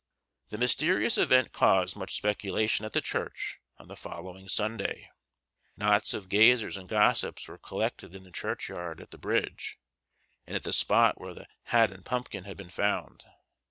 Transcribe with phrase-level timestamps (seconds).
[0.49, 5.11] The mysterious event caused much speculation at the church on the following Sunday.
[5.77, 9.77] Knots of gazers and gossips were collected in the churchyard, at the bridge,
[10.47, 13.25] and at the spot where the hat and pumpkin had been found.